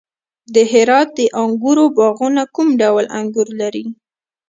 [0.53, 3.85] د هرات د انګورو باغونه کوم ډول انګور لري؟